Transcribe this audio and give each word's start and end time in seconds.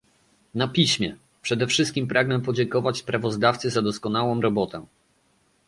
na 0.55 0.67
piśmie- 0.67 1.15
Przede 1.41 1.67
wszystkim 1.67 2.07
pragnę 2.07 2.39
podziękować 2.39 2.97
sprawozdawcy 2.97 3.69
za 3.69 3.81
doskonałą 3.81 4.41
robotę 4.41 4.85